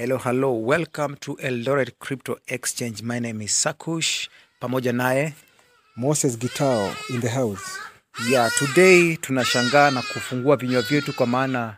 Hello, 0.00 0.16
hello. 0.18 0.50
Welcome 0.52 1.16
to 1.20 1.36
Eldoret 1.36 1.98
Crypto 1.98 2.36
Exchange. 2.48 3.02
My 3.02 3.18
name 3.18 3.42
is 3.42 3.52
Sakush. 3.52 4.28
Pamoja 4.60 4.92
naye. 4.92 5.34
Moses 5.96 6.36
Gitao 6.38 6.94
in 7.10 7.20
the 7.20 7.28
house. 7.28 7.78
Yeah, 8.30 8.50
today 8.58 9.16
tunashangaa 9.16 9.90
na 9.90 10.02
kufungua 10.02 10.56
vinywa 10.56 10.82
vyetu 10.82 11.12
kwa 11.12 11.26
maana 11.26 11.76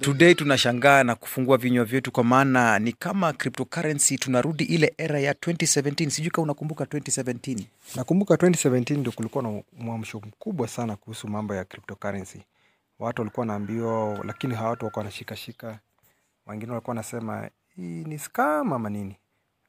Today 0.00 0.34
tunashangaa 0.34 1.02
na 1.04 1.14
kufungua 1.14 1.56
vinywa 1.58 1.84
vyetu 1.84 2.12
kwa 2.12 2.24
maana 2.24 2.78
ni 2.78 2.92
kama 2.92 3.32
cryptocurrency 3.32 4.18
tunarudi 4.18 4.64
ile 4.64 4.94
era 4.98 5.20
ya 5.20 5.32
2017. 5.32 6.10
Sijui 6.10 6.30
kama 6.30 6.42
unakumbuka 6.42 6.84
2017. 6.84 7.62
Nakumbuka 7.96 8.34
2017 8.34 8.96
ndio 8.98 9.12
kulikuwa 9.12 9.44
na 9.44 9.62
mwamsho 9.78 10.18
mkubwa 10.18 10.68
sana 10.68 10.96
kuhusu 10.96 11.28
mambo 11.28 11.54
ya 11.54 11.64
cryptocurrency. 11.64 12.40
Watu 13.02 13.22
walikuwa 13.22 13.42
wanaambiwa, 13.42 14.18
lakini 14.24 14.54
hawa 14.54 14.70
watu 14.70 14.84
walikuwa 14.84 15.00
wanashikashika. 15.00 15.78
Wengine 16.46 16.70
walikuwa 16.72 16.90
wanasema 16.92 17.50
hii 17.76 18.04
ni 18.04 18.18
scam 18.18 18.72
ama 18.72 18.90
nini, 18.90 19.16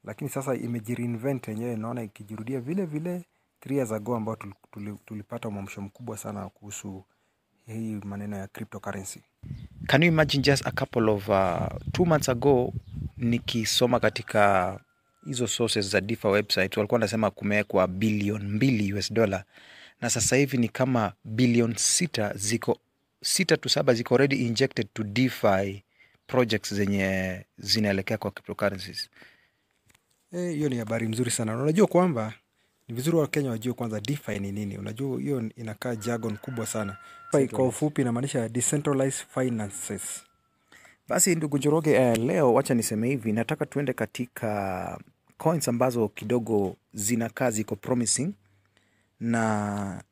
lakini 0.04 0.30
sasa 0.30 0.56
imejireinvent 0.56 1.48
yenyewe, 1.48 1.76
naona 1.76 2.04
ikijirudia 2.04 2.60
vile 2.60 2.86
vile 2.86 3.26
three 3.60 3.76
years 3.78 3.92
ago 3.92 4.16
ambao 4.16 4.36
tuli- 4.36 4.54
tuli- 4.72 4.98
tulipata 5.06 5.50
mwamsho 5.50 5.82
mkubwa 5.82 6.18
sana 6.18 6.50
kuhusu 6.50 7.04
hii 7.66 7.96
maneno 8.06 8.38
ya 8.38 8.48
cryptocurrency. 8.48 9.22
Can 9.88 10.04
you 10.04 10.08
imagine 10.08 10.44
just 10.44 10.68
a 10.68 10.72
couple 10.72 11.12
of 11.12 11.30
uh, 11.30 11.68
two 11.92 12.06
months 12.06 12.30
ago 12.30 12.74
nikisoma 13.18 14.00
katika 14.00 14.80
hizo 15.26 15.48
sources 15.48 15.90
za 15.90 16.02
DeFi 16.02 16.28
website 16.28 16.78
walikuwa 16.78 16.96
wanasema 16.96 17.32
kumewekwa 17.32 17.88
bilioni 17.88 18.46
mbili 18.46 18.94
US 18.94 19.14
dollar 19.14 19.44
na 20.02 20.10
sasa 20.10 20.36
hivi 20.36 20.58
ni 20.58 20.70
kama 20.70 21.14
bilioni 21.26 21.76
sita 21.78 22.34
ziko 22.36 22.78
sita 23.24 23.58
to 23.58 23.70
saba 23.70 23.94
ziko 23.94 24.16
already 24.16 24.46
injected 24.46 24.88
to 24.94 25.04
DeFi 25.04 25.84
projects 26.28 26.74
zenye 26.74 27.46
zinaelekea 27.58 28.18
kwa 28.18 28.32
cryptocurrencies. 28.32 29.10
Eh, 30.32 30.54
hiyo 30.56 30.70
ni 30.70 30.78
habari 30.78 31.08
mzuri 31.08 31.32
sana. 31.32 31.58
Unajua 31.58 31.88
kwamba 31.88 32.34
ni 32.88 32.96
vizuri 32.96 33.18
Wakenya 33.18 33.50
wajue 33.50 33.74
kwanza 33.74 34.00
DeFi 34.02 34.40
ni 34.40 34.52
nini. 34.52 34.78
Unajua 34.78 35.20
hiyo 35.22 35.50
inakaa 35.56 35.96
jargon 35.96 36.38
kubwa 36.38 36.66
sana. 36.66 36.98
Kwa 37.52 37.68
ufupi 37.68 38.02
inamaanisha 38.02 38.50
decentralized 38.50 39.26
finances. 39.34 40.24
Basi 41.08 41.36
ndugu 41.36 41.58
Njoroge, 41.58 41.92
eh, 41.92 42.18
leo 42.18 42.54
wacha 42.54 42.74
niseme 42.74 43.08
hivi, 43.08 43.32
nataka 43.32 43.66
tuende 43.66 43.94
katika 43.94 45.00
coins 45.38 45.68
ambazo 45.68 46.08
kidogo 46.08 46.76
zinakaa 46.94 47.52
ziko 47.52 47.76
promising, 47.76 48.34
na 49.20 50.04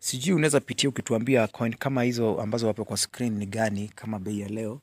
sijui 0.00 0.34
unaweza 0.34 0.60
pitia 0.60 0.88
ukituambia 0.88 1.46
coin 1.46 1.74
kama 1.74 2.02
hizo 2.02 2.40
ambazo 2.40 2.66
wapo 2.66 2.84
kwa 2.84 2.96
screen 2.96 3.32
ni 3.36 3.46
gani, 3.46 3.88
kama 3.94 4.18
bei 4.18 4.40
ya 4.40 4.48
leo. 4.48 4.80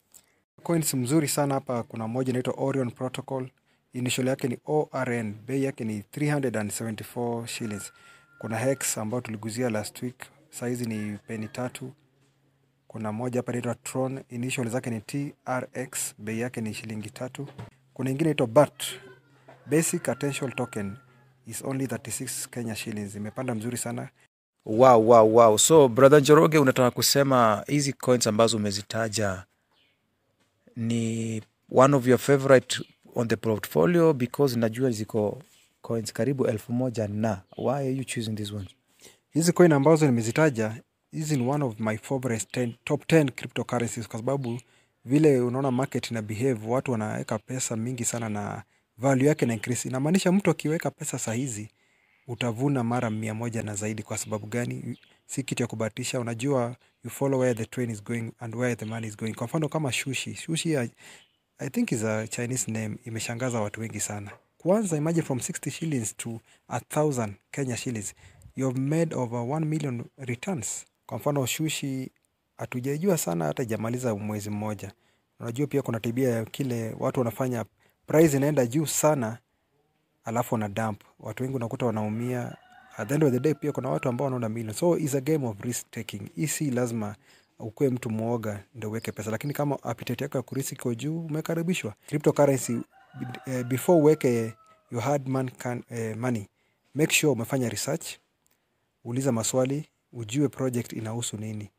Coins 0.64 0.94
mzuri 0.94 1.28
sana 1.28 1.54
hapa, 1.54 1.84
kuna 1.84 2.08
moja 2.08 2.30
inaitwa 2.30 2.54
Orion 2.58 2.92
Protocol. 2.92 3.50
Initial 3.94 4.28
yake 4.28 4.48
ni 4.48 4.58
ORN, 4.66 5.36
bei 5.48 5.64
yake 5.64 5.84
ni 5.84 6.00
374 6.12 7.46
shillings. 7.48 7.94
Kuna 8.40 8.58
Hex 8.58 8.98
ambayo 8.98 9.22
tuliguzia 9.22 9.70
last 9.70 10.02
week, 10.02 10.16
saizi 10.50 10.86
ni 10.86 11.18
peni 11.28 11.48
tatu. 11.48 11.94
Kuna 12.88 13.12
moja 13.12 13.40
hapa 13.40 13.52
inaitwa 13.52 13.76
Tron, 13.76 14.24
initial 14.30 14.70
zake 14.70 14.90
ni 14.90 15.02
TRX, 15.02 16.16
bei 16.18 16.40
yake 16.40 16.62
ni 16.62 16.74
shilingi 16.74 17.10
tatu. 17.10 17.48
Kuna 17.94 18.10
ingine 18.10 18.24
inaitwa 18.30 18.48
BAT, 18.48 18.84
Basic 19.66 20.10
Attention 20.10 20.52
Token 20.52 20.98
is 21.48 21.62
only 21.66 21.86
36 21.86 22.50
Kenya 22.50 22.76
shillings, 22.76 23.16
imepanda 23.16 23.56
mzuri 23.56 23.78
sana. 23.78 24.10
Wow, 24.70 24.98
wow, 25.00 25.24
wow. 25.36 25.58
So 25.58 25.88
brother 25.88 26.22
Njoroge, 26.22 26.58
unataka 26.58 26.92
kusema 26.92 27.64
hizi 27.68 27.94
coins 27.94 28.28
ambazo 28.28 28.58
umezitaja 28.58 29.44
ni 30.76 31.42
one 31.72 31.96
of 31.96 32.08
your 32.08 32.20
favorite 32.20 32.80
on 33.16 33.28
the 33.28 33.36
portfolio 33.36 34.14
because 34.14 34.60
najua 34.60 34.92
ziko 34.92 35.42
coins 35.82 36.14
karibu 36.14 36.48
elfu 36.48 36.74
moja 36.74 37.08
na 37.08 37.42
why 37.58 37.74
are 37.76 37.92
you 37.94 38.04
choosing 38.04 38.36
these 38.36 38.56
ones? 38.56 38.70
Hizi 39.30 39.52
coin 39.54 39.72
ambazo 39.72 40.06
nimezitaja 40.06 40.82
hizi 41.12 41.38
ni 41.38 41.48
one 41.50 41.66
of 41.66 41.80
my 41.80 41.98
favorite 41.98 42.62
10, 42.66 42.74
top 42.84 43.04
10 43.12 43.32
cryptocurrencies 43.32 44.08
kwa 44.08 44.20
sababu 44.20 44.60
vile 45.06 45.40
unaona 45.42 45.72
market 45.72 46.12
ina 46.12 46.22
behave, 46.22 46.68
watu 46.68 46.92
wanaweka 46.92 47.40
pesa 47.40 47.76
mingi 47.76 48.06
sana 48.06 48.30
na 48.30 48.64
value 48.98 49.28
yake 49.28 49.46
na 49.46 49.54
increase. 49.54 49.90
Inamaanisha 49.90 50.32
mtu 50.32 50.52
akiweka 50.52 50.92
pesa 50.92 51.20
saa 51.20 51.34
hizi 51.34 51.70
utavuna 52.28 52.84
mara 52.84 53.10
mia 53.10 53.34
moja 53.34 53.64
na 53.64 53.76
zaidi. 53.76 54.04
Kwa 54.04 54.18
sababu 54.18 54.48
gani? 54.48 55.00
Si 55.26 55.44
kitu 55.44 55.64
ya 55.64 55.68
kubahatisha. 55.68 56.20
Unajua, 56.20 56.76
you 57.04 57.10
follow 57.10 57.40
where 57.40 57.54
the 57.56 57.66
train 57.66 57.90
is 57.90 58.04
going 58.04 58.32
and 58.40 58.56
where 58.56 58.76
the 58.76 58.86
money 58.86 59.08
is 59.08 59.18
going. 59.18 59.34
Kwa 59.34 59.48
mfano 59.48 59.70
kama 59.70 59.92
shushi, 59.92 60.36
shushi 60.36 60.78
I, 60.78 60.90
I 61.60 61.70
think 61.70 61.92
is 61.92 62.04
a 62.04 62.28
Chinese 62.28 62.72
name, 62.72 62.98
imeshangaza 63.06 63.62
watu 63.62 63.82
wengi 63.82 64.00
sana. 64.00 64.32
Kwanza 64.58 64.98
imagine 64.98 65.24
from 65.26 65.38
60 65.40 65.70
shillings 65.72 66.18
to 66.18 66.40
a 66.68 66.80
thousand 66.80 67.34
Kenya 67.52 67.78
shillings 67.78 68.14
you've 68.56 68.80
made 68.80 69.16
over 69.16 69.40
1 69.40 69.66
million 69.66 70.06
returns. 70.18 70.86
Kwa 71.06 71.18
mfano 71.18 71.46
shushi 71.46 72.12
hatujajua 72.58 73.18
sana, 73.18 73.46
hata 73.46 73.64
ijamaliza 73.64 74.16
mwezi 74.16 74.50
mmoja. 74.50 74.92
Unajua 75.40 75.68
pia 75.68 75.82
kuna 75.82 76.00
tabia 76.00 76.30
ya 76.30 76.46
kile 76.46 76.96
watu 77.00 77.20
wanafanya, 77.20 77.66
price 78.08 78.38
inaenda 78.38 78.66
juu 78.66 78.86
sana 78.86 79.38
alafu 80.28 80.56
wana 80.56 80.70
dump. 80.70 81.02
Watu 81.20 81.44
wengi 81.44 81.56
unakuta 81.56 81.86
wanaumia. 81.86 82.56
At 82.98 83.08
the 83.08 83.14
end 83.14 83.24
of 83.24 83.32
the 83.34 83.40
day 83.40 83.54
pia 83.54 83.72
kuna 83.72 83.90
watu 83.90 84.10
ambao 84.10 84.26
wanaona 84.26 84.50
million. 84.50 84.74
So 84.74 84.98
is 84.98 85.16
a 85.16 85.22
game 85.22 85.48
of 85.48 85.62
risk 85.62 85.92
taking. 85.92 86.22
Hii 86.36 86.72
lazima 86.72 87.16
ukuwe 87.60 87.90
mtu 87.90 88.10
mwoga 88.10 88.64
ndio 88.76 88.90
uweke 88.90 89.12
pesa, 89.12 89.32
lakini 89.32 89.54
kama 89.54 89.84
appetite 89.84 90.24
yako 90.24 90.38
ya 90.38 90.42
kuriski 90.44 90.76
iko 90.76 90.94
juu, 90.96 91.26
umekaribishwa. 91.26 91.94
Cryptocurrency 92.08 92.78
eh, 93.46 93.66
before 93.66 94.00
uweke 94.02 94.54
your 94.92 95.04
hard 95.04 95.28
man 95.28 95.50
can, 95.50 95.84
eh, 95.90 96.18
money, 96.18 96.48
make 96.96 97.14
sure 97.14 97.34
umefanya 97.34 97.70
research, 97.70 98.06
uliza 99.04 99.32
maswali, 99.32 99.86
ujue 100.14 100.48
project 100.50 100.94
inahusu 100.94 101.38
nini 101.38 101.70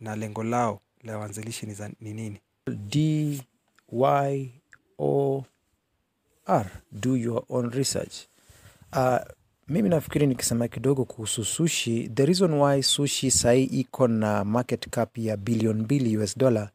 na 0.00 0.16
lengo 0.16 0.44
lao 0.44 0.80
la 1.02 1.18
wanzilishi 1.18 1.66
ni 2.00 2.14
nini. 2.14 2.40
D 2.66 3.42
Y 3.92 4.50
O 4.98 5.44
R, 6.48 6.66
do 6.92 7.16
your 7.16 7.44
own 7.48 7.70
research. 7.70 8.14
Uh, 8.92 9.18
mimi 9.68 9.88
nafikiri 9.88 10.26
nikisema 10.26 10.68
kidogo 10.68 11.04
kuhusu 11.04 11.44
sushi, 11.44 12.08
the 12.14 12.26
reason 12.26 12.52
why 12.54 12.82
sushi 12.82 13.30
sahii 13.30 13.64
iko 13.64 14.08
na 14.08 14.44
market 14.44 14.88
cap 14.90 15.18
ya 15.18 15.36
bilioni 15.36 15.82
mbili 15.82 16.16
US 16.16 16.38
dollar, 16.38 16.70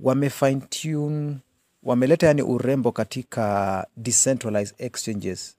wame 0.00 0.30
fine 0.30 0.60
tune, 0.60 1.36
wameleta 1.82 2.26
yani 2.26 2.42
urembo 2.42 2.92
katika 2.92 3.86
decentralized 3.96 4.74
exchanges, 4.78 5.56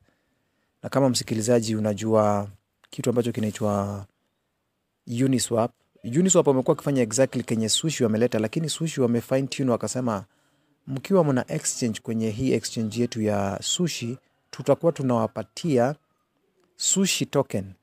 na 0.84 0.90
kama 0.90 1.10
msikilizaji 1.10 1.76
unajua 1.76 2.48
kitu 2.90 3.10
ambacho 3.10 3.32
kinaitwa 3.32 4.06
Uniswap. 5.08 5.72
Uniswap 6.04 6.48
wamekuwa 6.48 6.72
wakifanya 6.74 7.02
exactly 7.02 7.44
kenye 7.44 7.70
sushi 7.70 8.04
wameleta, 8.04 8.40
lakini 8.40 8.70
sushi 8.70 9.02
wame 9.02 9.22
fine 9.22 9.48
tune 9.48 9.72
wakasema, 9.72 10.26
mkiwa 10.88 11.24
mna 11.24 11.46
exchange 11.52 12.00
kwenye 12.04 12.30
hii 12.30 12.54
exchange 12.54 13.02
yetu 13.02 13.22
ya 13.22 13.60
sushi, 13.62 14.18
tutakuwa 14.52 14.92
tunawapatia 14.92 15.96
sushi 16.76 17.26
token, 17.26 17.74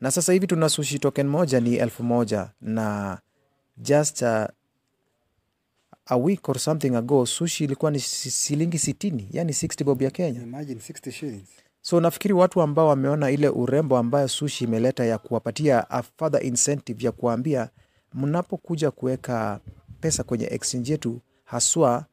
na 0.00 0.10
sasa 0.10 0.32
hivi 0.32 0.46
tuna 0.46 0.68
sushi 0.68 0.98
token 0.98 1.26
moja 1.28 1.60
ni 1.60 1.74
elfu 1.76 2.02
moja 2.02 2.50
na 2.60 3.18
just 3.76 4.22
a, 4.22 4.52
a 6.06 6.16
week 6.16 6.48
or 6.48 6.58
something 6.58 6.94
ago 6.96 7.26
sushi 7.26 7.64
ilikuwa 7.64 7.90
ni 7.90 7.98
shilingi 8.00 8.78
sitini, 8.78 9.28
yani 9.32 9.52
60 9.52 9.84
bob 9.84 10.02
ya 10.02 10.10
Kenya. 10.10 10.42
Imagine 10.42 10.80
60 10.80 11.10
shillings. 11.10 11.48
So 11.82 12.00
nafikiri 12.00 12.34
watu 12.34 12.62
ambao 12.62 12.88
wameona 12.88 13.30
ile 13.30 13.48
urembo 13.48 13.98
ambayo 13.98 14.28
sushi 14.28 14.64
imeleta 14.64 15.04
ya 15.04 15.18
kuwapatia 15.18 15.90
a 15.90 16.02
further 16.02 16.46
incentive 16.46 17.04
ya 17.06 17.12
kuambia 17.12 17.68
mnapokuja 18.14 18.90
kuweka 18.90 19.60
pesa 20.00 20.22
kwenye 20.22 20.46
exchange 20.46 20.92
yetu, 20.92 21.20
haswa 21.44 22.04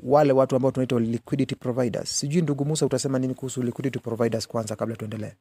wale 0.00 0.32
watu 0.32 0.56
ambao 0.56 0.70
tunaita 0.70 0.98
liquidity 0.98 1.54
providers. 1.54 2.18
Sijui 2.18 2.42
ndugu 2.42 2.64
Musa 2.64 2.86
utasema 2.86 3.18
nini 3.18 3.34
kuhusu 3.34 3.62
liquidity 3.62 3.98
providers 3.98 4.48
kwanza 4.48 4.76
kabla 4.76 4.96
tuendelee? 4.96 5.32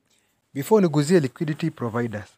Before 0.54 0.82
niguzie 0.82 1.20
liquidity 1.20 1.72
providers, 1.72 2.30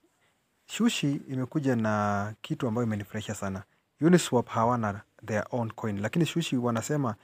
Shushi 0.66 1.22
imekuja 1.30 1.76
na 1.76 2.34
kitu 2.42 2.68
ambayo 2.68 2.88
imenifurahisha 2.88 3.36
sana. 3.36 3.64
Uniswap 4.02 4.48
hawana 4.50 5.02
their 5.26 5.46
own 5.52 5.72
coin, 5.72 6.02
lakini 6.02 6.26
Shushi 6.26 6.58
wanasema 6.58 7.16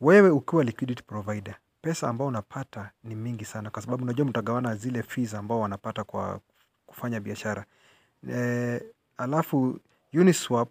wewe 0.00 0.30
ukiwa 0.30 0.64
liquidity 0.64 1.02
provider, 1.02 1.54
pesa 1.82 2.08
ambao 2.08 2.26
unapata 2.26 2.90
ni 3.04 3.14
mingi 3.14 3.44
sana, 3.44 3.70
kwa 3.70 3.82
sababu 3.82 4.04
unajua 4.04 4.26
mtagawana 4.26 4.76
zile 4.76 5.02
fees 5.02 5.34
ambao 5.34 5.60
wanapata 5.60 6.04
kwa 6.04 6.40
kufanya 6.86 7.20
biashara. 7.20 7.64
E, 8.32 8.82
alafu 9.16 9.80
Uniswap 10.14 10.68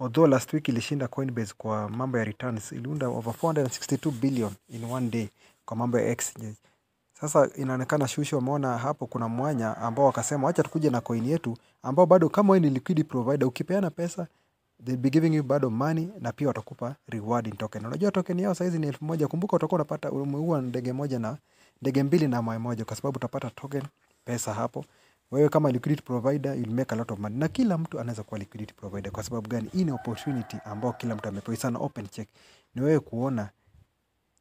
although 0.00 0.26
last 0.30 0.52
week 0.52 0.68
ilishinda 0.68 1.08
Coinbase 1.08 1.54
kwa 1.58 1.88
mambo 1.88 2.18
ya 2.18 2.24
returns, 2.24 2.72
iliunda 2.72 3.08
over 3.08 3.34
462 3.42 4.10
billion 4.10 4.52
in 4.68 4.84
one 4.84 5.08
day 5.10 5.28
kwa 5.64 5.76
mambo 5.76 5.98
ya 5.98 6.08
exchange. 6.08 6.54
Sasa 7.20 7.48
inaonekana 7.56 8.08
Shushu 8.08 8.36
wameona 8.36 8.78
hapo 8.78 9.06
kuna 9.06 9.28
mwanya 9.28 9.76
ambao 9.76 10.04
wakasema 10.06 10.46
wacha 10.46 10.62
tukuje 10.62 10.90
na 10.90 11.00
coin 11.00 11.26
yetu 11.26 11.56
ambao 11.82 12.06
bado 12.06 12.28
kama 12.28 12.52
wewe 12.52 12.60
ni 12.66 12.70
liquidity 12.74 13.08
provider 13.08 13.48
ukipeana 13.48 13.90
pesa 13.90 14.26
they'll 14.84 15.00
be 15.00 15.10
giving 15.10 15.34
you 15.36 15.42
bado 15.42 15.70
money 15.70 16.08
na 16.20 16.32
pia 16.32 16.48
watakupa 16.48 16.94
reward 17.08 17.46
in 17.46 17.56
token 17.56 17.86
unajua 17.86 18.10
token 18.10 18.38
yao 18.40 18.54
saizi 18.54 18.78
ni 18.78 18.86
elfu 18.86 19.04
moja 19.04 19.28
kumbuka 19.28 19.56
utakuwa 19.56 19.76
unapata 19.76 20.10
umeua 20.10 20.60
ndege 20.62 20.92
moja 20.92 21.18
na 21.18 21.36
ndege 21.82 22.02
mbili 22.02 22.28
na 22.28 22.42
mayai 22.42 22.62
moja 22.62 22.84
kwa 22.84 22.96
sababu 22.96 23.16
utapata 23.16 23.50
token 23.50 23.82
pesa 24.24 24.54
hapo 24.54 24.84
wewe 25.30 25.48
kama 25.48 25.70
liquidity 25.72 26.02
provider 26.02 26.54
you'll 26.54 26.72
make 26.74 26.94
a 26.94 26.98
lot 26.98 27.12
of 27.14 27.18
money. 27.20 27.36
Na 27.38 27.48
kila 27.48 27.78
mtu 27.78 28.00
anaweza 28.00 28.22
kuwa 28.22 28.38
liquidity 28.40 28.74
provider. 28.74 29.12
Kwa 29.12 29.22
sababu 29.22 29.48
gani? 29.48 29.68
Hii 29.72 29.84
ni 29.84 29.92
opportunity 29.92 30.56
ambao 30.64 30.92
kila 30.92 31.16
mtu 31.16 31.28
amepewa. 31.28 31.56
Sana 31.56 31.78
open 31.78 32.08
check. 32.08 32.28
Ni 32.74 32.82
wewe 32.82 33.00
kuona 33.00 33.50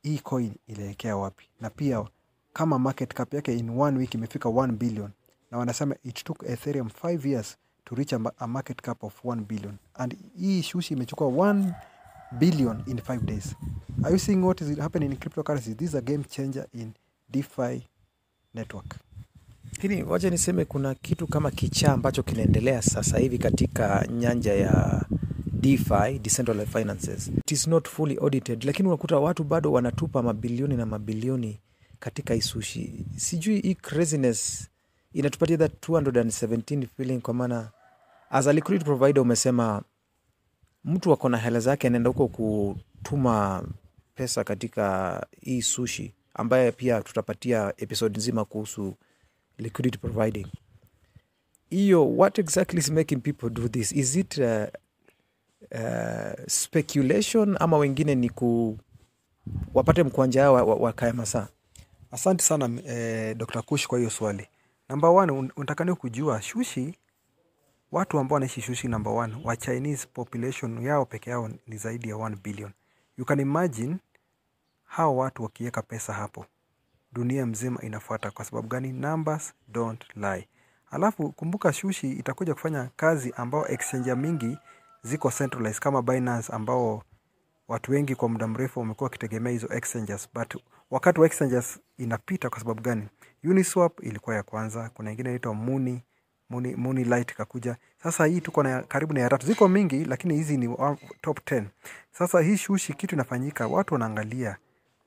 hii 0.01 0.19
coin 0.19 0.53
ilielekea 0.68 1.18
wapi. 1.18 1.50
Na 1.62 1.69
pia 1.69 2.06
kama 2.53 2.80
market 2.80 3.13
cap 3.13 3.33
yake 3.33 3.57
in 3.57 3.69
one 3.69 3.97
week 3.97 4.13
imefika 4.13 4.50
1 4.50 4.71
billion 4.71 5.09
na 5.51 5.57
wanasema 5.57 5.95
it 6.03 6.24
took 6.24 6.44
ethereum 6.44 6.88
5 7.03 7.27
years 7.30 7.57
to 7.85 7.95
reach 7.95 8.13
a, 8.13 8.19
ma- 8.19 8.31
a 8.38 8.47
market 8.47 8.81
cap 8.81 9.03
of 9.03 9.25
1 9.25 9.35
billion. 9.45 9.77
And 9.94 10.18
hii 10.39 10.62
shushi 10.62 10.94
imechukua 10.94 11.27
1 11.27 11.74
billion 12.31 12.83
in 12.88 12.97
5 12.97 13.19
days. 13.19 13.56
Are 14.03 14.12
you 14.13 14.19
seeing 14.19 14.44
what 14.44 14.62
is 14.62 14.77
happening 14.77 15.12
in 15.12 15.18
cryptocurrency 15.18 15.75
this 15.75 15.89
is 15.89 15.95
a 15.95 16.01
game 16.01 16.24
changer 16.24 16.68
in 16.74 16.92
defi 17.30 17.88
network 18.53 18.95
Lakini 19.81 20.04
wacha 20.04 20.30
niseme 20.30 20.66
kuna 20.66 20.96
kitu 20.96 21.28
kama 21.28 21.52
kichaa 21.52 21.94
ambacho 21.94 22.24
kinaendelea 22.24 22.81
sasa 22.81 23.18
hivi 23.20 23.38
katika 23.38 24.08
nyanja 24.08 24.54
ya 24.54 25.06
DeFi, 25.54 26.20
decentralized 26.22 26.72
finances. 26.80 27.28
It 27.28 27.52
is 27.52 27.68
not 27.68 27.88
fully 27.90 28.18
audited, 28.18 28.64
lakini 28.64 28.88
unakuta 28.88 29.18
watu 29.20 29.44
bado 29.44 29.72
wanatupa 29.72 30.24
mabilioni 30.24 30.78
na 30.78 30.86
mabilioni 30.86 31.60
katika 32.00 32.36
isushi. 32.36 33.06
Sijui 33.18 33.60
hii 33.62 33.76
craziness 33.76 34.70
inatupatia 35.14 35.58
that 35.58 35.90
217 35.90 36.88
feeling, 36.98 37.20
kwa 37.20 37.34
maana 37.34 37.70
as 38.30 38.48
a 38.48 38.54
liquidity 38.54 38.86
provider 38.86 39.22
umesema 39.22 39.81
mtu 40.86 41.14
ako 41.14 41.30
na 41.30 41.38
hela 41.38 41.60
zake 41.60 41.88
anaenda 41.88 42.10
huko 42.10 42.28
kutuma 42.28 43.64
pesa 44.16 44.44
katika 44.44 45.26
hii 45.42 45.62
sushi, 45.62 46.14
ambaye 46.34 46.72
pia 46.72 47.02
tutapatia 47.02 47.74
episode 47.78 48.18
nzima 48.18 48.46
kuhusu 48.46 48.96
liquidity 49.59 49.97
providing. 49.97 50.47
Hiyo 51.69 52.07
what 52.17 52.39
exactly 52.39 52.79
is 52.79 52.89
making 52.89 53.21
people 53.21 53.50
do 53.50 53.67
this? 53.69 53.91
Is 53.91 54.15
it 54.15 54.38
uh, 54.38 54.45
uh, 55.71 56.33
speculation 56.47 57.57
ama 57.59 57.77
wengine 57.77 58.15
ni 58.15 58.29
ku 58.29 58.77
wapate 59.73 60.03
mkwanja 60.03 60.41
yao 60.41 60.53
wa- 60.53 60.63
wa- 60.63 60.75
masaa? 61.13 61.47
Asante 62.11 62.44
sana 62.44 62.69
eh, 62.85 63.38
dr 63.38 63.61
kush 63.61 63.88
kwa 63.88 63.97
hiyo 63.97 64.09
swali. 64.09 64.47
Number 64.89 65.09
one 65.09 65.31
unataka 65.56 65.85
ni 65.85 65.95
kujua 65.95 66.41
shushi 66.41 66.95
watu 67.91 68.19
ambao 68.19 68.33
wanaishi 68.33 68.61
shushi 68.61 68.88
number 68.88 69.13
one 69.13 69.35
wa 69.44 69.57
chinese 69.57 70.07
population 70.13 70.83
yao 70.83 71.06
peke 71.06 71.29
yao 71.29 71.50
ni 71.67 71.77
zaidi 71.77 72.09
ya 72.09 72.15
1 72.15 72.35
billion. 72.44 72.71
You 73.17 73.25
can 73.25 73.39
imagine 73.39 73.97
hao 74.83 75.17
watu 75.17 75.44
wakiweka 75.44 75.81
pesa 75.81 76.13
hapo 76.13 76.45
dunia 77.13 77.45
mzima 77.45 77.81
inafuata. 77.81 78.31
Kwa 78.31 78.45
sababu 78.45 78.67
gani? 78.67 78.91
Numbers 78.91 79.53
don't 79.67 80.03
lie. 80.15 80.47
Alafu 80.91 81.31
kumbuka 81.31 81.73
shushi 81.73 82.11
itakuja 82.11 82.53
kufanya 82.53 82.89
kazi 82.95 83.33
ambao 83.38 83.67
exchange 83.67 84.15
mingi 84.15 84.57
ziko 85.03 85.31
centralized 85.31 85.81
kama 85.81 86.01
binance 86.01 86.53
ambao 86.53 87.03
watu 87.67 87.91
wengi 87.91 88.15
kwa 88.15 88.29
muda 88.29 88.47
mrefu 88.47 88.79
wamekuwa 88.79 89.06
wakitegemea 89.06 89.51
hizo 89.51 89.67
exchanges. 89.73 90.29
But 90.33 90.56
wakati 90.91 91.19
wa 91.19 91.25
exchanges 91.25 91.79
inapita 91.97 92.50
kwa 92.50 92.59
sababu 92.59 92.81
gani? 92.81 93.07
Uniswap 93.44 94.03
ilikuwa 94.03 94.35
ya 94.35 94.44
kwanza 94.44 94.89
kuna 94.94 95.11
ingine 95.11 95.29
inaitwa 95.29 95.53
muni 95.53 96.03
muni, 96.50 96.75
muni 96.75 97.03
Lite 97.03 97.33
kakuja 97.33 97.75
sasa 98.03 98.25
hii 98.25 98.41
tuko 98.41 98.63
na 98.63 98.81
karibu 98.83 99.13
na 99.13 99.21
ya 99.21 99.29
tatu. 99.29 99.45
Ziko 99.47 99.67
mingi 99.67 100.06
lakini 100.06 100.35
hizi 100.35 100.57
ni 100.57 100.77
top 101.21 101.39
10 101.39 101.63
sasa 102.11 102.41
hii 102.41 102.57
shushi 102.57 102.94
kitu 102.94 103.15
inafanyika 103.15 103.67
watu 103.67 103.94
wanaangalia 103.94 104.57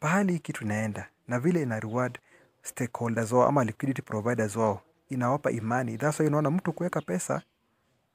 pahali 0.00 0.38
kitu 0.38 0.64
inaenda 0.64 1.08
na 1.28 1.38
vile 1.40 1.62
ina 1.62 1.80
reward 1.80 2.18
stakeholders 2.62 3.32
wao 3.32 3.48
ama 3.48 3.64
liquidity 3.64 4.02
providers 4.02 4.56
wao. 4.56 4.80
Inawapa 5.08 5.50
imani. 5.50 5.98
That's 5.98 6.20
why 6.20 6.26
unaona 6.26 6.50
mtu 6.50 6.72
kuweka 6.72 7.00
pesa 7.00 7.42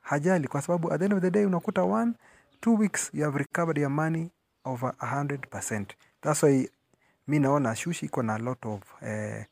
hajali. 0.01 0.47
Kwa 0.47 0.61
sababu 0.61 0.93
at 0.93 0.99
the 0.99 1.05
end 1.05 1.13
of 1.13 1.21
the 1.21 1.31
day 1.31 1.45
unakuta 1.45 1.83
one 1.83 2.13
two 2.61 2.75
weeks 2.75 3.09
you 3.13 3.23
have 3.25 3.37
recovered 3.37 3.77
your 3.77 3.91
money 3.91 4.29
over 4.65 4.89
100% 4.99 5.85
that's 6.21 6.43
why 6.43 6.69
mi 7.27 7.39
naona 7.39 7.75
shushi 7.75 8.05
iko 8.05 8.23
na 8.23 8.37
lot 8.37 8.67
of 8.69 8.81
eh, 9.03 9.45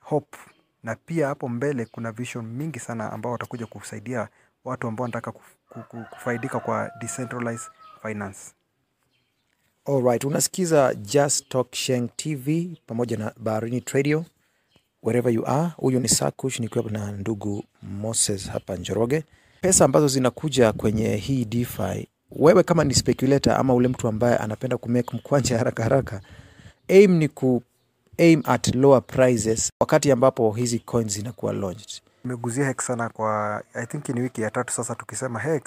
hope. 0.00 0.38
Na 0.82 0.94
pia 0.96 1.26
hapo 1.28 1.48
mbele 1.48 1.84
kuna 1.86 2.12
vision 2.12 2.46
mingi 2.46 2.78
sana 2.80 3.12
ambao 3.12 3.32
watakuja 3.32 3.66
kusaidia 3.66 4.28
watu 4.64 4.88
ambao 4.88 5.02
wanataka 5.02 5.30
kuf- 5.30 5.56
ku- 5.68 5.82
ku- 5.88 6.04
kufaidika 6.10 6.60
kwa 6.60 6.90
decentralized 7.00 7.70
finance 8.02 8.52
alright 9.88 10.24
unasikiza 10.24 10.94
just 10.94 11.48
talk 11.48 11.74
sheng 11.74 12.08
tv 12.16 12.76
pamoja 12.86 13.16
na 13.16 13.32
baharini 13.36 13.80
tradio 13.80 14.24
wherever 15.02 15.32
you 15.34 15.46
are. 15.48 15.70
Huyu 15.76 16.00
ni 16.00 16.08
sakush 16.08 16.60
nikiwa 16.60 16.90
na 16.90 17.12
ndugu 17.12 17.64
moses 17.82 18.48
hapa 18.50 18.76
njoroge. 18.76 19.24
Pesa 19.60 19.84
ambazo 19.84 20.08
zinakuja 20.08 20.72
kwenye 20.72 21.16
hii 21.16 21.44
DeFi, 21.44 22.08
wewe 22.30 22.62
kama 22.62 22.84
ni 22.84 22.94
speculator 22.94 23.52
ama 23.52 23.74
ule 23.74 23.88
mtu 23.88 24.08
ambaye 24.08 24.36
anapenda 24.36 24.76
kumake 24.76 25.16
mkwanja 25.16 25.58
haraka 25.58 25.82
haraka 25.82 26.20
aim 26.88 27.12
ni 27.16 27.28
ku 27.28 27.62
aim 28.18 28.42
at 28.44 28.74
lower 28.74 29.02
prices 29.06 29.72
wakati 29.80 30.10
ambapo 30.12 30.52
hizi 30.52 30.78
coins 30.78 31.12
zinakuwa 31.12 31.52
launched. 31.52 32.02
Nimeguzia 32.24 32.66
hex 32.66 32.86
sana 32.86 33.08
kwa 33.08 33.62
i 33.74 33.86
think 33.86 34.08
ni 34.08 34.20
wiki 34.20 34.42
ya 34.42 34.50
tatu 34.50 34.72
sasa 34.74 34.94
tukisema 34.94 35.40
hex 35.40 35.62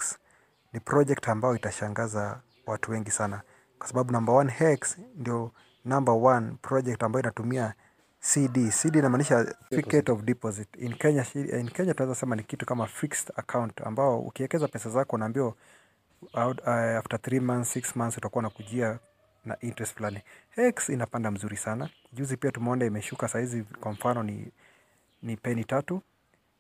ni 0.74 0.80
project 0.80 1.28
ambayo 1.30 1.56
itashangaza 1.56 2.40
watu 2.68 2.92
wengi 2.92 3.12
sana 3.12 3.42
kwa 3.80 3.88
sababu 3.88 4.12
number 4.14 4.36
one 4.36 4.52
hex 4.52 4.98
ndio 5.16 5.52
number 5.86 6.14
one 6.16 6.52
project 6.62 7.04
ambayo 7.04 7.24
inatumia 7.24 7.74
cd 8.34 8.70
cd 8.72 9.00
inamaanisha 9.00 9.44
certificate 9.46 10.12
of 10.12 10.22
deposit. 10.24 10.68
In 10.78 10.94
kenya 10.98 11.26
in 11.34 11.70
kenya 11.70 11.94
tunaweza 11.94 12.20
sema 12.20 12.36
ni 12.36 12.44
kitu 12.44 12.66
kama 12.66 12.88
fixed 12.88 13.32
account 13.36 13.82
ambao 13.82 14.20
ukiwekeza 14.20 14.68
pesa 14.68 14.90
zako 14.90 15.16
unaambiwa 15.16 15.54
out, 16.34 16.60
uh, 16.62 16.68
after 16.70 17.22
three 17.22 17.40
months 17.40 17.74
six 17.74 17.96
months 17.96 18.18
utakuwa 18.18 18.42
nakujia 18.44 19.00
na 19.46 19.60
interest 19.60 19.96
fulani. 19.96 20.20
Hex 20.50 20.90
inapanda 20.90 21.32
mzuri 21.32 21.58
sana. 21.58 21.90
Juzi 22.14 22.38
pia 22.38 22.52
tumeona 22.52 22.86
imeshuka 22.86 23.28
saizi 23.28 23.64
kwa 23.64 23.92
mfano 23.92 24.24
ni 24.24 24.52
ni 25.24 25.38
peni 25.38 25.64
tatu. 25.66 26.02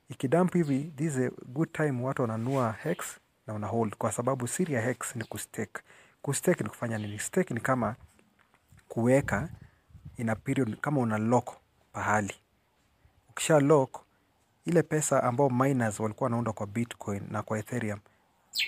Ikidump 0.10 0.54
hivi 0.54 0.94
this 0.95 1.16
is 1.16 1.18
a 1.19 1.31
good 1.45 1.71
time 1.71 2.01
watu 2.04 2.21
wananua 2.21 2.71
hex 2.83 2.98
na 3.48 3.54
una 3.54 3.68
hold 3.68 3.95
kwa 3.95 4.12
sababu 4.12 4.48
siri 4.48 4.74
ya 4.74 4.81
hex 4.81 5.16
ni 5.16 5.24
kustake 5.24 5.81
kustake 6.21 6.63
ni 6.63 6.69
kufanya 6.69 6.98
nini? 6.98 7.19
Stake 7.19 7.54
ni 7.54 7.60
kama 7.60 7.95
kuweka 8.88 9.49
ina 10.18 10.35
period 10.35 10.78
kama 10.81 11.02
una 11.02 11.18
lock 11.18 11.57
pahali. 11.94 12.33
Ukisha 13.30 13.59
lock 13.59 14.02
ile 14.66 14.83
pesa 14.83 15.23
ambao 15.23 15.49
miners 15.49 15.99
walikuwa 15.99 16.26
wanaunda 16.26 16.52
kwa 16.54 16.68
bitcoin 16.68 17.23
na 17.31 17.44
kwa 17.44 17.59
ethereum 17.59 17.99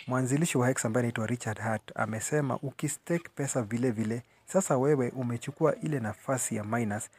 mwanzilishi 0.08 0.58
wa 0.58 0.68
hex 0.68 0.86
ambaye 0.86 1.02
anaitwa 1.04 1.28
richard 1.28 1.60
hart 1.60 1.92
amesema 1.96 2.58
ukistake 2.58 3.30
pesa 3.36 3.62
vile 3.62 3.92
vile 3.92 4.24
sasa 4.46 4.78
wewe 4.78 5.10
umechukua 5.10 5.76
ile 5.76 6.00
nafasi 6.00 6.56
ya 6.56 6.64
miners 6.64 7.10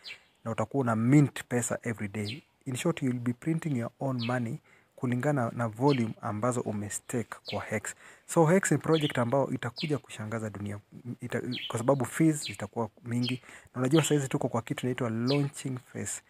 na 0.45 0.51
utakuwa 0.51 0.81
una 0.81 0.97
mint 0.97 1.45
pesa 1.45 1.79
every 1.83 2.09
day. 2.09 2.43
In 2.65 2.77
short 2.77 3.03
you'll 3.03 3.19
be 3.21 3.33
printing 3.33 3.77
your 3.79 3.91
own 4.01 4.27
money 4.27 4.61
kulingana 5.03 5.51
na 5.57 5.69
volume 5.69 6.15
ambazo 6.21 6.61
umestake 6.61 7.35
kwa 7.47 7.63
hex. 7.63 7.83
So 8.27 8.47
hex 8.47 8.73
ni 8.73 8.79
project 8.79 9.19
ambayo 9.19 9.51
itakuja 9.51 9.99
kushangaza 9.99 10.51
dunia 10.51 10.79
ita, 11.21 11.43
kwa 11.69 11.79
sababu 11.79 12.05
fees 12.05 12.45
zitakuwa 12.45 12.89
mingi. 13.05 13.43
Na 13.75 13.81
unajua 13.81 14.03
saizi 14.05 14.29
tuko 14.29 14.49
kwa 14.49 14.63
kitu 14.63 14.87
inaitwa 14.87 15.11
launching 15.11 15.79
phase 15.93 16.23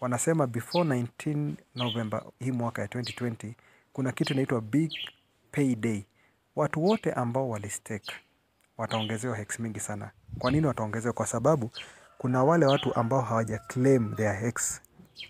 wanasema 0.00 0.46
before 0.46 0.84
19 0.84 1.52
november 1.74 2.22
hii 2.38 2.50
mwaka 2.50 2.82
ya 2.82 2.88
2020 2.88 3.52
kuna 3.92 4.12
kitu 4.12 4.32
inaitwa 4.32 4.60
big 4.60 4.92
payday. 5.52 6.02
Watu 6.56 6.84
wote 6.84 7.12
ambao 7.12 7.48
walistake 7.48 8.12
wataongezewa 8.78 9.36
hex 9.36 9.58
mingi 9.60 9.80
sana. 9.80 10.10
Kwa 10.38 10.50
nini 10.50 10.66
wataongezewa? 10.66 11.12
Kwa 11.14 11.26
sababu 11.26 11.70
kuna 12.18 12.44
wale 12.44 12.66
watu 12.66 12.94
ambao 12.94 13.20
hawaja 13.20 13.58
claim 13.58 14.14
their 14.16 14.34
hex 14.36 14.80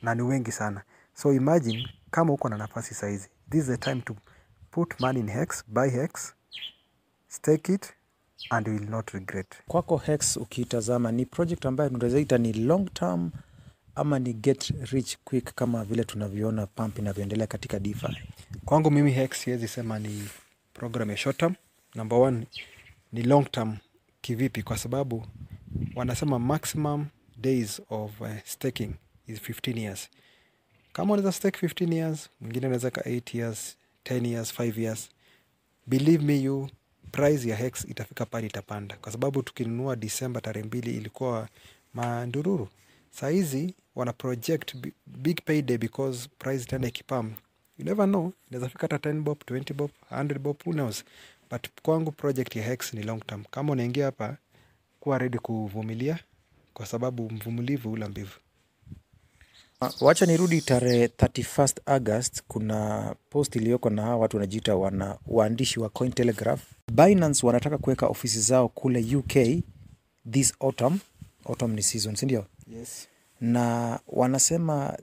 na 0.03 0.15
ni 0.15 0.23
wengi 0.23 0.53
sana. 0.53 0.83
So 1.15 1.33
imagine 1.33 1.89
kama 2.13 2.33
uko 2.33 2.49
na 2.49 2.57
nafasi 2.57 2.95
saizi. 2.95 3.29
This 3.51 3.61
is 3.61 3.67
the 3.67 3.77
time 3.77 4.01
to 4.01 4.17
put 4.71 5.01
money 5.01 5.21
in 5.21 5.31
hex 5.31 5.65
buy 5.69 5.91
hex 5.91 6.35
stake 7.29 7.73
it 7.73 7.93
and 8.51 8.67
you 8.67 8.75
will 8.75 8.89
not 8.91 9.11
regret. 9.11 9.47
Kwako 9.67 9.97
hex 9.97 10.37
ukiitazama 10.37 11.13
ni 11.13 11.27
project 11.27 11.67
ambayo 11.67 11.91
tunawezaita 11.91 12.39
ni 12.39 12.53
long 12.53 12.93
term 12.95 13.31
ama 13.95 14.19
ni 14.19 14.33
get 14.33 14.75
rich 14.91 15.17
quick 15.25 15.55
kama 15.55 15.85
vile 15.85 16.05
tunavyoona 16.05 16.67
pump 16.67 16.99
inavyoendelea 16.99 17.47
katika 17.47 17.79
DeFi. 17.81 18.17
kwangu 18.65 18.91
mimi 18.91 19.11
hex 19.13 19.43
siwezi 19.43 19.69
sema 19.69 19.99
ni 19.99 20.29
program 20.75 21.11
ya 21.11 21.17
short 21.17 21.37
term. 21.39 21.55
Number 21.95 22.19
one 22.19 22.47
ni 23.13 23.23
long 23.23 23.51
term 23.51 23.77
kivipi? 24.21 24.63
Kwa 24.63 24.79
sababu 24.79 25.27
wanasema 25.95 26.39
maximum 26.39 27.07
days 27.37 27.83
of 27.91 28.21
uh, 28.21 28.29
staking 28.45 28.95
is 29.27 29.39
15 29.41 29.79
years 29.79 30.09
kama 30.93 31.13
unaweza 31.13 31.33
stake 31.33 31.67
15 31.67 31.95
years 31.95 32.31
mwingine 32.41 32.67
unaweza 32.67 32.91
ka 32.91 33.01
8 33.01 33.39
years 33.39 33.77
10 34.05 34.27
years 34.27 34.55
5 34.59 34.81
years. 34.81 35.09
Believe 35.87 36.25
me 36.25 36.37
you 36.41 36.69
price 37.13 37.49
ya 37.49 37.57
hex 37.57 37.85
itafika 37.85 38.27
pale 38.27 38.47
itapanda. 38.47 38.97
Kwa 38.97 39.13
sababu 39.13 39.43
tukinunua 39.43 39.97
disemba 39.97 40.41
tarehe 40.41 40.67
mbili 40.67 40.97
ilikuwa 40.97 41.49
mandururu. 41.95 42.69
Sahizi 43.11 43.75
wana 43.95 44.13
project 44.13 44.75
big 45.07 45.41
payday 45.45 45.79
because 45.79 46.29
price 46.39 46.65
tena 46.65 46.87
ikipam. 46.89 47.33
You 47.79 47.85
never 47.85 48.07
know 48.07 48.33
inaweza 48.51 48.69
fika 48.69 48.81
hata 48.91 49.11
10 49.11 49.21
bob 49.23 49.39
20 49.47 49.75
bob 49.75 49.91
100 50.11 50.39
bob 50.39 50.57
who 50.67 50.73
knows? 50.73 51.05
But 51.51 51.69
kwangu 51.83 52.13
project 52.13 52.57
ya 52.57 52.63
hex 52.63 52.95
ni 52.95 53.03
long 53.03 53.27
term. 53.27 53.45
Kama 53.51 53.73
unaingia 53.73 54.05
hapa 54.05 54.37
kuwa 55.01 55.19
ready 55.19 55.39
kuvumilia 55.39 56.19
kwa 56.75 56.87
sababu 56.87 57.31
mvumilivu 57.31 57.93
ula 57.93 58.09
mbivu 58.09 58.39
wacha 60.01 60.27
nirudi 60.27 60.61
tarehe 60.61 61.07
31st 61.07 61.77
August. 61.87 62.43
Kuna 62.49 63.15
post 63.31 63.57
iliyoko 63.57 63.91
na 63.91 64.03
hawa 64.03 64.17
watu 64.17 64.37
wanajiita 64.37 64.77
wana 64.77 65.19
waandishi 65.27 65.81
wa 65.81 65.89
Cointelegraph. 65.89 66.61
Binance 66.93 67.47
wanataka 67.47 67.79
kuweka 67.79 68.07
ofisi 68.07 68.41
zao 68.41 68.69
kule 68.69 69.17
UK 69.17 69.63
this 70.31 70.55
autumn. 70.61 70.99
Autumn 71.45 71.75
ni 71.75 71.83
season, 71.83 72.15
si 72.17 72.25
ndio? 72.27 72.47
yes. 72.79 73.09
Na 73.41 73.99
wanasema 74.07 74.99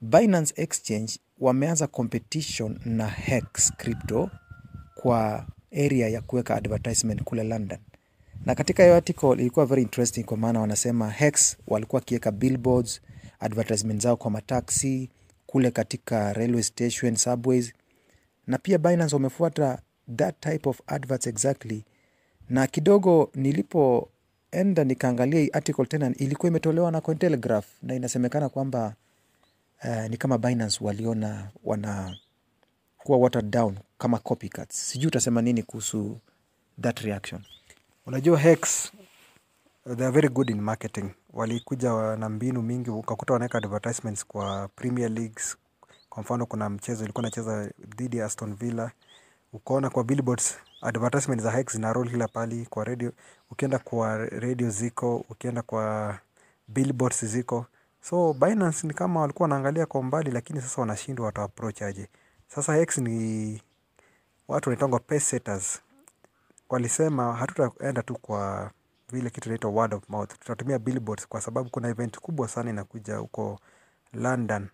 Binance 0.00 0.62
Exchange 0.62 1.12
wameanza 1.38 1.86
competition 1.86 2.78
na 2.84 3.08
Hex 3.08 3.72
Crypto 3.76 4.30
kwa 4.94 5.46
area 5.72 6.08
ya 6.08 6.20
kuweka 6.20 6.54
advertisement 6.56 7.22
kule 7.22 7.44
London. 7.44 7.78
Na 8.46 8.54
katika 8.54 8.82
hiyo 8.82 8.94
article 8.96 9.32
ilikuwa 9.32 9.66
very 9.66 9.82
interesting 9.82 10.24
kwa 10.24 10.36
maana 10.36 10.60
wanasema 10.60 11.10
Hex 11.10 11.56
walikuwa 11.66 12.00
wakiweka 12.00 12.30
billboards 12.32 13.00
advertisement 13.40 14.02
zao 14.02 14.16
kwa 14.16 14.30
mataxi 14.30 15.10
kule 15.46 15.70
katika 15.70 16.32
railway 16.32 16.62
station, 16.62 17.16
subways 17.16 17.72
na 18.46 18.58
pia 18.58 18.78
Binance 18.78 19.14
wamefuata 19.16 19.78
that 20.16 20.40
type 20.40 20.68
of 20.68 20.80
adverts 20.86 21.26
exactly, 21.26 21.84
na 22.48 22.66
kidogo 22.66 23.30
nilipoenda 23.34 24.84
nikaangalia 24.84 25.40
hii 25.40 25.50
article 25.52 25.86
tena 25.86 26.14
ilikuwa 26.16 26.50
imetolewa 26.50 26.90
na 26.90 27.00
Cointelegraph 27.00 27.66
na 27.82 27.94
inasemekana 27.94 28.48
kwamba 28.48 28.94
uh, 29.84 30.06
ni 30.08 30.16
kama 30.16 30.38
Binance 30.38 30.84
waliona 30.84 31.50
wana 31.64 32.16
kuwa 32.98 33.18
watered 33.18 33.50
down 33.50 33.78
kama 33.98 34.18
copycats. 34.18 34.90
Sijui 34.90 35.06
utasema 35.08 35.42
nini 35.42 35.62
kuhusu 35.62 36.18
that 36.82 37.00
reaction. 37.00 37.40
unajua 38.06 38.38
hex 38.38 38.92
they 39.84 40.04
are 40.06 40.10
very 40.12 40.28
good 40.28 40.50
in 40.50 40.60
marketing. 40.60 41.10
Walikuja 41.32 42.16
na 42.16 42.28
mbinu 42.28 42.62
mingi 42.62 42.90
ukakuta 42.90 43.32
wanaweka 43.32 43.58
advertisements 43.58 44.26
kwa 44.26 44.68
premier 44.68 45.10
leagues. 45.10 45.56
Kwa 46.08 46.22
mfano 46.22 46.46
kuna 46.46 46.70
mchezo 46.70 47.04
ilikuwa 47.04 47.22
nacheza 47.22 47.70
dhidi 47.96 48.16
ya 48.16 48.26
aston 48.26 48.54
villa. 48.56 48.90
Ukaona 49.52 49.90
kwa 49.90 50.04
billboards 50.04 50.58
advertisement 50.82 51.42
za 51.42 51.50
hex 51.50 51.72
zina 51.72 51.92
roll 51.92 52.10
kila 52.10 52.28
pali 52.28 52.66
kwa 52.66 52.84
radio. 52.84 53.12
Ukienda 53.50 53.78
kwa 53.78 54.16
radio 54.16 54.70
ziko 54.70 55.16
ukienda 55.28 55.62
kwa 55.62 56.18
billboards 56.68 57.24
ziko. 57.24 57.66
So 58.02 58.32
binance 58.32 58.86
ni 58.86 58.94
kama 58.94 59.20
walikuwa 59.20 59.44
wanaangalia 59.44 59.86
kwa 59.86 60.02
mbali 60.02 60.30
lakini 60.30 60.60
sasa 60.60 60.80
wanashindwa 60.80 61.26
watu 61.26 61.40
approach 61.40 61.82
aje. 61.82 62.08
Sasa 62.48 62.74
hex 62.74 62.98
ni 62.98 63.62
watu 64.48 64.68
wanaitangwa 64.68 64.98
pace 65.00 65.20
setters 65.20 65.80
walisema 66.68 67.36
hatutaenda 67.36 68.02
tu 68.02 68.14
kwa 68.14 68.70
vile 69.12 69.30
kitu 69.30 69.48
inaitwa 69.48 69.70
word 69.70 69.94
of 69.94 70.08
mouth. 70.08 70.30
Tutatumia 70.38 70.78
billboards 70.78 71.28
kwa 71.28 71.40
sababu 71.40 71.70
kuna 71.70 71.88
event 71.88 72.18
kubwa 72.18 72.48
sana 72.48 72.70
inakuja 72.70 73.16
huko 73.16 73.60
london. 74.12 74.68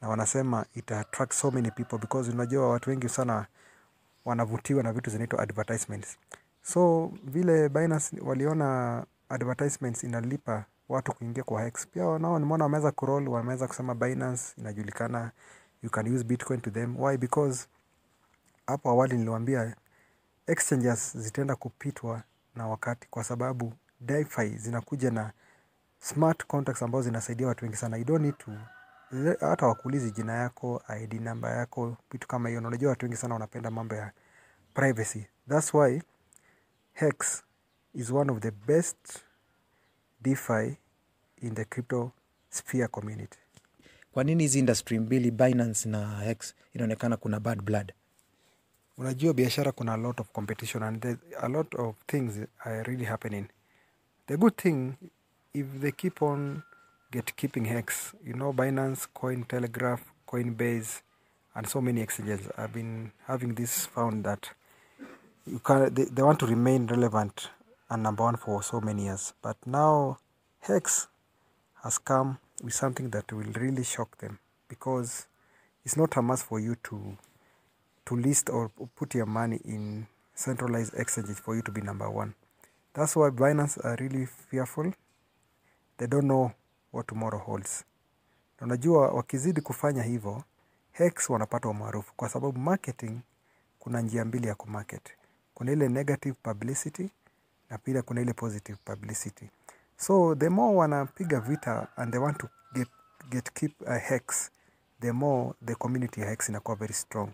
Na 0.00 0.08
wanasema 0.08 0.66
ita 0.74 1.00
attract 1.00 1.32
so 1.32 1.50
many 1.50 1.70
people 1.70 1.98
because 1.98 2.30
unajua 2.30 2.68
watu 2.70 2.90
wengi 2.90 3.08
sana 3.08 3.46
wanavutiwa 4.24 4.82
na 4.82 4.92
vitu 4.92 5.10
zinaitwa 5.10 5.38
advertisements. 5.42 6.16
So 6.62 7.12
vile 7.24 7.68
Binance 7.68 8.20
waliona 8.20 9.04
advertisements 9.28 10.04
inalipa 10.04 10.64
watu 10.88 11.12
kuingia 11.12 11.44
kwa 11.44 11.62
hex 11.62 11.86
pia 11.88 12.18
nao 12.18 12.38
nimeona 12.38 12.64
wameweza 12.64 12.90
kuroll 12.92 13.28
wameweza 13.28 13.66
kusema 13.68 13.94
Binance 13.94 14.42
inajulikana 14.58 15.30
you 15.82 15.90
can 15.90 16.14
use 16.14 16.24
bitcoin 16.24 16.60
to 16.60 16.70
them. 16.70 17.00
Why? 17.00 17.16
Because 17.16 17.66
hapo 18.66 18.90
awali 18.90 19.16
niliwaambia 19.16 19.76
exchanges 20.46 21.16
zitaenda 21.18 21.56
kupitwa 21.56 22.22
na 22.56 22.66
wakati 22.66 23.08
kwa 23.10 23.24
sababu 23.24 23.72
DeFi 24.00 24.48
zinakuja 24.48 25.10
na 25.10 25.32
smart 25.98 26.46
contracts 26.46 26.82
ambazo 26.82 27.02
zinasaidia 27.02 27.46
watu 27.46 27.64
wengi 27.64 27.76
sana. 27.76 27.96
You 27.96 28.04
don't 28.04 28.24
need 28.24 28.38
to 28.38 28.52
hata 29.40 29.66
wakuulizi 29.66 30.10
jina 30.10 30.32
yako 30.32 30.82
id 31.02 31.14
namba 31.20 31.50
yako 31.50 31.96
vitu 32.12 32.28
kama 32.28 32.48
hiyo. 32.48 32.60
Na 32.60 32.68
unajua 32.68 32.90
watu 32.90 33.06
wengi 33.06 33.16
sana 33.16 33.34
wanapenda 33.34 33.70
mambo 33.70 33.94
ya 33.94 34.12
privacy. 34.74 35.26
Thats 35.48 35.74
why 35.74 36.02
hex 36.92 37.42
is 37.94 38.10
one 38.10 38.32
of 38.32 38.38
the 38.38 38.50
best 38.50 38.96
defi 40.20 40.76
in 41.42 41.54
the 41.54 41.64
crypto 41.64 42.12
sphere 42.50 42.88
community. 42.88 43.38
Kwa 44.12 44.24
nini 44.24 44.42
hizi 44.42 44.58
industry 44.58 44.98
mbili 44.98 45.30
Binance 45.30 45.88
na 45.88 46.20
Hex 46.20 46.54
inaonekana 46.72 47.16
kuna 47.16 47.40
bad 47.40 47.62
blood? 47.62 47.92
Unajua 48.98 49.34
biashara 49.34 49.72
kuna 49.72 49.92
a 49.92 49.96
lot 49.96 50.22
of 50.22 50.28
competition 50.32 50.82
and 50.82 51.00
there's 51.02 51.18
a 51.40 51.48
lot 51.48 51.78
of 51.78 51.94
things 52.06 52.38
are 52.64 52.82
really 52.82 53.04
happening 53.04 53.46
the 54.26 54.36
good 54.36 54.56
thing 54.56 54.92
if 55.54 55.66
they 55.80 55.92
keep 55.92 56.22
on 56.22 56.62
get 57.10 57.34
keeping 57.34 57.64
hex 57.64 58.14
you 58.26 58.34
know 58.34 58.52
binance 58.52 59.08
coin 59.12 59.44
telegraph 59.44 60.00
coinbase 60.26 61.02
and 61.54 61.66
so 61.66 61.80
many 61.80 62.00
exchanges 62.00 62.40
have 62.56 62.72
been 62.72 63.10
having 63.26 63.54
this 63.54 63.86
found 63.86 64.24
that 64.24 64.50
you 65.46 65.58
can 65.58 65.94
they, 65.94 66.04
they 66.04 66.22
want 66.22 66.40
to 66.40 66.46
remain 66.46 66.86
relevant 66.86 67.50
and 67.90 68.02
number 68.02 68.24
one 68.24 68.36
for 68.36 68.62
so 68.62 68.80
many 68.80 69.04
years. 69.04 69.34
But 69.42 69.56
now 69.66 70.18
hex 70.60 71.08
has 71.82 71.98
come 71.98 72.38
with 72.62 72.74
something 72.74 73.10
that 73.10 73.32
will 73.32 73.52
really 73.54 73.84
shock 73.84 74.18
them 74.18 74.38
because 74.68 75.26
it's 75.84 75.96
not 75.96 76.16
a 76.16 76.22
must 76.22 76.44
for 76.44 76.58
you 76.58 76.76
to 76.84 77.16
to 78.04 78.16
list 78.16 78.50
or 78.50 78.70
put 78.94 79.14
your 79.14 79.26
money 79.26 79.56
in 79.64 80.06
centralized 80.34 80.94
exchanges 81.00 81.38
for 81.40 81.56
you 81.56 81.62
to 81.62 81.72
be 81.72 81.80
number 81.80 82.08
one. 82.08 82.34
That's 82.92 83.16
why 83.16 83.30
Binance 83.30 83.78
are 83.84 83.96
really 83.96 84.26
fearful. 84.26 84.92
They 85.98 86.06
don't 86.06 86.26
know 86.26 86.52
what 86.90 87.06
tomorrow 87.08 87.38
holds. 87.38 87.84
Na 88.60 88.64
Unajua, 88.66 89.08
wakizidi 89.08 89.60
kufanya 89.60 90.02
hivyo, 90.02 90.42
Hex 90.92 91.30
wanapata 91.30 91.68
umaarufu 91.68 92.14
kwa 92.16 92.28
sababu 92.28 92.58
marketing, 92.58 93.20
kuna 93.78 94.00
njia 94.00 94.24
mbili 94.24 94.48
ya 94.48 94.54
kumarket. 94.54 95.16
Kuna 95.54 95.72
ile 95.72 95.88
negative 95.88 96.36
publicity 96.42 97.10
na 97.70 97.78
pia 97.78 98.02
kuna 98.02 98.20
ile 98.20 98.32
positive 98.32 98.78
publicity. 98.84 99.50
So 99.96 100.34
the 100.34 100.48
more 100.48 100.76
wanapiga 100.76 101.40
vita 101.40 101.88
and 101.96 102.12
they 102.12 102.20
want 102.20 102.38
to 102.38 102.48
get, 102.74 102.88
get 103.30 103.50
keep 103.52 103.88
a 103.88 103.98
Hex, 103.98 104.50
the 105.00 105.12
more 105.12 105.54
the 105.66 105.74
community 105.74 106.20
ya 106.20 106.30
Hex 106.30 106.48
inakuwa 106.48 106.76
very 106.76 106.94
strong 106.94 107.28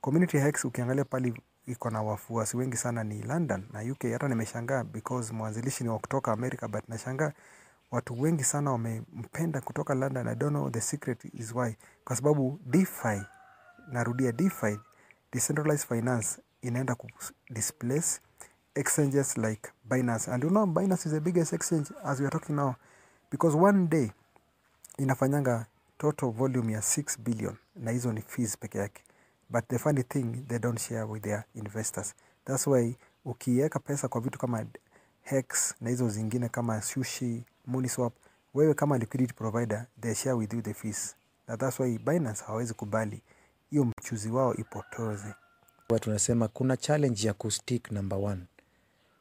community 0.00 0.38
Hex 0.38 0.64
ukiangalia 0.64 1.04
pale 1.04 1.34
iko 1.66 1.90
na 1.90 2.02
wafuasi 2.02 2.56
wengi 2.56 2.76
sana 2.76 3.04
ni 3.04 3.22
London 3.22 3.64
na 3.72 3.80
UK. 3.92 4.12
Hata 4.12 4.28
nimeshangaa 4.28 4.84
because 4.84 5.32
mwanzilishi 5.32 5.84
ni 5.84 5.90
wa 5.90 5.98
kutoka 5.98 6.32
America, 6.32 6.68
but 6.68 6.88
nashangaa 6.88 7.32
watu 7.90 8.20
wengi 8.22 8.44
sana 8.44 8.70
wamempenda 8.72 9.60
kutoka 9.60 9.94
London. 9.94 10.28
I 10.28 10.34
don't 10.34 10.52
know 10.52 10.70
the 10.70 10.80
secret 10.80 11.24
is 11.34 11.54
why, 11.54 11.76
kwa 12.04 12.16
sababu 12.16 12.60
DeFi, 12.66 13.22
narudia 13.92 14.32
DeFi, 14.32 14.80
decentralized 15.32 15.88
finance 15.88 16.40
inaenda 16.62 16.94
ku 16.94 17.06
displace 17.50 18.20
exchanges 18.74 19.36
like 19.36 19.70
Binance 19.84 20.30
and 20.30 20.44
you 20.44 20.50
know 20.50 20.66
Binance 20.66 21.06
is 21.08 21.12
the 21.14 21.20
biggest 21.20 21.52
exchange 21.52 21.90
as 22.04 22.20
we 22.20 22.26
are 22.26 22.30
talking 22.38 22.56
now 22.56 22.74
because 23.30 23.56
one 23.56 23.86
day 23.86 24.10
inafanyanga 24.98 25.66
total 25.98 26.30
volume 26.30 26.72
ya 26.72 26.80
6 26.80 27.18
billion 27.20 27.56
na 27.76 27.90
hizo 27.90 28.12
ni 28.12 28.20
fees 28.22 28.58
peke 28.58 28.78
yake 28.78 29.02
but 29.50 29.64
the 29.68 29.78
funny 29.78 30.02
thing 30.02 30.44
they 30.48 30.58
don't 30.58 30.80
share 30.80 31.04
with 31.06 31.22
their 31.22 31.44
investors. 31.54 32.14
Thats 32.44 32.66
why 32.66 32.96
ukiweka 33.24 33.78
pesa 33.78 34.08
kwa 34.08 34.20
vitu 34.20 34.38
kama 34.38 34.66
hex 35.22 35.74
na 35.80 35.90
hizo 35.90 36.08
zingine 36.08 36.48
kama 36.48 36.82
sushi 36.82 37.44
muniswap 37.66 38.12
wewe 38.54 38.74
kama 38.74 38.98
liquidity 38.98 39.32
provider 39.34 39.86
they 40.00 40.14
share 40.14 40.32
with 40.36 40.54
you 40.54 40.62
the 40.62 40.74
fees. 40.74 41.16
Na 41.48 41.56
thats 41.56 41.80
why 41.80 41.98
binance 41.98 42.44
hawawezi 42.44 42.74
kubali 42.74 43.22
hiyo 43.70 43.84
mchuzi 43.84 44.30
wao 44.30 44.54
ipotoze 44.54 45.34
Huwa 45.88 46.00
tunasema 46.00 46.48
kuna 46.48 46.76
challenge 46.76 47.26
ya 47.26 47.34
kustick 47.34 47.90
number 47.92 48.18
one. 48.18 48.42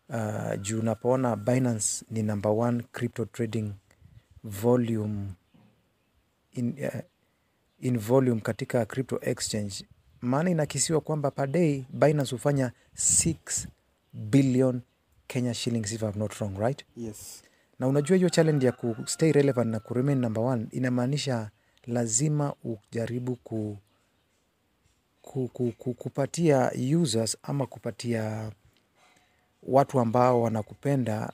Uh, 0.09 0.61
juu 0.61 0.79
unapoona 0.79 1.35
Binance 1.35 2.05
ni 2.09 2.23
number 2.23 2.51
one 2.51 2.83
crypto 2.91 3.25
trading 3.25 3.73
volume 4.43 5.33
in, 6.51 6.75
uh, 6.85 6.99
in 7.79 7.99
volume 7.99 8.41
katika 8.41 8.85
crypto 8.85 9.19
exchange, 9.21 9.85
maana 10.21 10.49
inakisiwa 10.49 11.01
kwamba 11.01 11.31
per 11.31 11.47
day 11.47 11.83
Binance 11.89 12.31
hufanya 12.35 12.71
6 12.95 13.67
billion 14.13 14.81
Kenya 15.27 15.53
shillings 15.53 15.91
if 15.91 16.01
I'm 16.01 16.13
not 16.19 16.33
wrong, 16.33 16.57
right? 16.59 16.85
yes 16.97 17.43
na 17.79 17.87
unajua 17.87 18.17
hiyo 18.17 18.29
challenge 18.29 18.65
ya 18.65 18.71
ku 18.71 18.95
stay 19.05 19.31
relevant 19.31 19.71
na 19.71 19.79
ku 19.79 19.93
remain 19.93 20.19
number 20.19 20.43
one 20.43 20.67
inamaanisha 20.71 21.49
lazima 21.87 22.53
ujaribu 22.63 23.35
ku 23.35 23.77
ku, 25.21 25.47
ku, 25.53 25.71
ku, 25.77 25.93
kupatia 25.93 26.71
users 27.01 27.37
ama 27.43 27.65
kupatia 27.65 28.51
watu 29.63 29.99
ambao 29.99 30.41
wanakupenda 30.41 31.33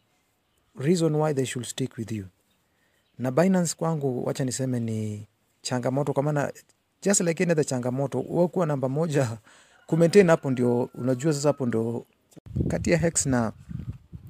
reason 0.79 1.15
why 1.15 1.33
they 1.33 1.45
should 1.45 1.67
stick 1.67 1.97
with 1.97 2.11
you 2.11 2.25
na 3.19 3.31
Binance 3.31 3.75
kwangu 3.75 4.25
wacha 4.25 4.45
niseme 4.45 4.79
ni 4.79 5.27
changamoto 5.61 6.13
kwa 6.13 6.23
maana 6.23 6.53
just 7.03 7.21
like 7.21 7.43
any 7.43 7.51
other 7.51 7.65
changamoto 7.65 8.25
wewe 8.29 8.65
namba 8.65 8.89
moja 8.89 9.37
kumaintain 9.87 10.27
hapo 10.29 10.51
ndio 10.51 10.83
unajua 10.95 11.33
sasa 11.33 11.49
hapo 11.49 11.65
ndio 11.65 12.05
kati 12.67 12.91
ya 12.91 12.97
Hex 12.97 13.25
na 13.25 13.51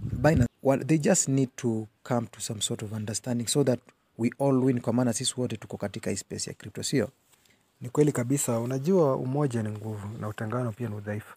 Binance 0.01 0.47
well, 0.63 0.85
they 0.85 0.97
just 0.97 1.27
need 1.27 1.49
to 1.55 1.87
come 2.03 2.27
to 2.27 2.39
some 2.41 2.61
sort 2.61 2.83
of 2.83 2.91
understanding 2.91 3.47
so 3.47 3.63
that 3.63 3.79
we 4.17 4.31
all 4.39 4.63
win 4.63 4.81
kwa 4.81 4.93
maana 4.93 5.13
sisi 5.13 5.33
wote 5.37 5.57
tuko 5.57 5.77
katika 5.77 6.15
space 6.15 6.47
ya 6.47 6.53
crypto 6.53 6.83
sio 6.83 7.09
Ni 7.81 7.89
kweli 7.89 8.11
kabisa. 8.11 8.59
Unajua, 8.59 9.15
umoja 9.15 9.63
ni 9.63 9.69
nguvu 9.69 10.07
na 10.19 10.27
utengano 10.27 10.71
pia 10.71 10.89
ni 10.89 10.95
udhaifu. 10.95 11.35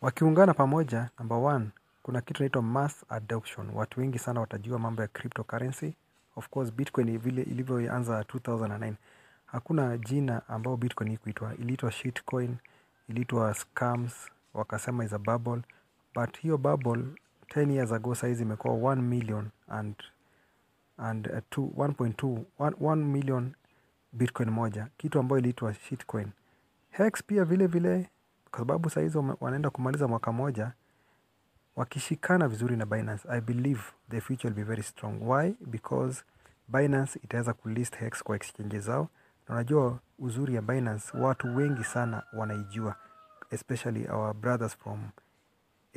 Wakiungana 0.00 0.54
pamoja, 0.54 1.10
number 1.18 1.38
one, 1.38 1.66
kuna 2.02 2.20
kitu 2.20 2.42
inaitwa 2.42 2.62
mass 2.62 3.04
adoption. 3.08 3.70
Watu 3.74 4.00
wengi 4.00 4.18
sana 4.18 4.40
watajua 4.40 4.78
mambo 4.78 5.02
ya 5.02 5.08
cryptocurrency. 5.08 5.94
Of 6.36 6.48
course, 6.48 6.72
Bitcoin 6.72 7.18
vile 7.18 7.42
ilivyoanza 7.42 8.20
2009 8.22 8.92
hakuna 9.46 9.98
jina 9.98 10.48
ambao 10.48 10.76
Bitcoin 10.76 11.12
ikuitwa, 11.12 11.54
iliitwa 11.54 11.92
shitcoin, 11.92 12.56
iliitwa 13.08 13.54
scams, 13.54 14.30
wakasema 14.54 15.04
is 15.04 15.12
a 15.12 15.18
bubble, 15.18 15.62
but 16.14 16.38
hiyo 16.38 16.58
bubble 16.58 17.04
10 17.48 17.70
years 17.70 17.92
ago 17.92 18.14
saizi 18.14 18.42
imekuwa 18.42 18.74
1 18.74 18.96
million 19.02 19.48
and 19.68 19.94
and 20.98 21.26
uh, 21.26 21.34
1.2 21.58 22.42
1 22.58 22.70
1 22.70 22.96
million 22.96 23.52
bitcoin 24.12 24.50
moja. 24.50 24.88
Kitu 24.96 25.18
ambayo 25.18 25.38
iliitwa 25.38 25.74
shitcoin. 25.74 26.28
Hex 26.90 27.22
pia 27.26 27.44
vile 27.44 27.66
vile 27.66 28.10
kwa 28.50 28.58
sababu 28.58 28.90
sahizi 28.90 29.18
wanaenda 29.40 29.70
kumaliza 29.70 30.08
mwaka 30.08 30.32
moja 30.32 30.72
wakishikana 31.76 32.48
vizuri 32.48 32.76
na 32.76 32.86
binance. 32.86 33.28
I 33.28 33.40
believe 33.40 33.80
the 34.10 34.20
future 34.20 34.48
will 34.48 34.56
be 34.56 34.62
very 34.62 34.82
strong. 34.82 35.28
Why? 35.28 35.54
Because 35.66 36.24
binance 36.68 37.20
itaweza 37.24 37.52
kulist 37.52 37.96
hex 37.96 38.22
kwa 38.22 38.36
exchange 38.36 38.78
zao 38.80 39.08
na 39.48 39.54
unajua 39.54 39.98
uzuri 40.18 40.54
ya 40.54 40.62
binance 40.62 41.16
watu 41.18 41.56
wengi 41.56 41.84
sana 41.84 42.22
wanaijua 42.32 42.96
especially 43.50 44.08
our 44.08 44.34
brothers 44.34 44.76
from 44.76 45.08